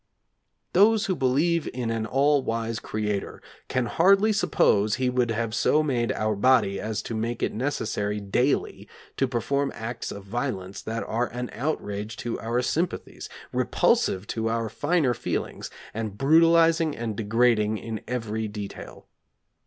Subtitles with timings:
[0.73, 5.83] Those who believe in an all wise Creator can hardly suppose He would have so
[5.83, 11.03] made our body as to make it necessary daily to perform acts of violence that
[11.03, 17.77] are an outrage to our sympathies, repulsive to our finer feelings, and brutalising and degrading
[17.77, 19.05] in every detail.